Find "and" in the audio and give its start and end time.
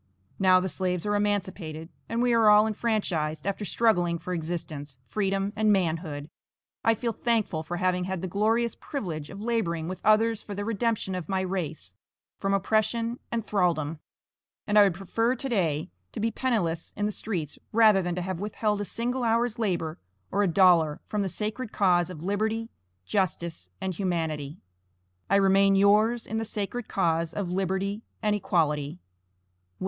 2.09-2.23, 5.55-5.71, 13.31-13.45, 14.65-14.79, 23.79-23.93, 28.23-28.35